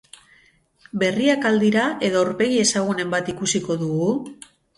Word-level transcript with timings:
Berriak 1.03 1.45
al 1.49 1.61
dira 1.63 1.83
edo 2.07 2.19
aurpegi 2.23 2.57
ezagunen 2.63 3.13
bat 3.13 3.31
ikusiko 3.37 3.79
dugu? 3.85 4.11